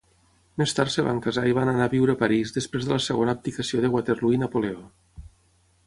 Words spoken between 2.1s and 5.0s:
a París després de la segona abdicació de Waterloo i Napoleó.